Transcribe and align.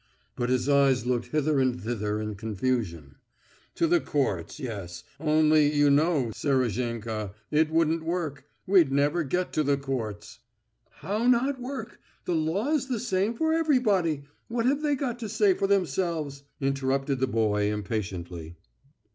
But 0.35 0.49
his 0.49 0.67
eyes 0.67 1.05
looked 1.05 1.27
hither 1.27 1.59
and 1.59 1.79
thither 1.79 2.19
in 2.19 2.33
confusion. 2.33 3.17
"To 3.75 3.85
the 3.85 3.99
courts... 3.99 4.59
yes... 4.59 5.03
only 5.19 5.71
you 5.71 5.91
know, 5.91 6.31
Serozhenka... 6.33 7.33
it 7.51 7.69
wouldn't 7.69 8.01
work... 8.01 8.45
we'd 8.65 8.91
never 8.91 9.23
get 9.23 9.53
to 9.53 9.61
the 9.63 9.77
courts...." 9.77 10.39
"How 10.89 11.27
not 11.27 11.61
work? 11.61 11.99
The 12.25 12.33
law 12.33 12.69
is 12.69 12.87
the 12.87 12.99
same 12.99 13.35
for 13.35 13.53
everybody. 13.53 14.23
What 14.47 14.65
have 14.65 14.81
they 14.81 14.95
got 14.95 15.19
to 15.19 15.29
say 15.29 15.53
for 15.53 15.67
themselves?" 15.67 16.45
interrupted 16.59 17.19
the 17.19 17.27
boy 17.27 17.71
impatiently. 17.71 18.55